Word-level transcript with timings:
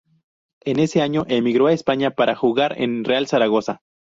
En 0.65 0.79
ese 0.79 1.03
año 1.03 1.25
emigró 1.29 1.67
a 1.67 1.73
España 1.73 2.09
para 2.09 2.35
jugar 2.35 2.73
en 2.81 3.03
Real 3.03 3.27
Zaragoza. 3.27 3.83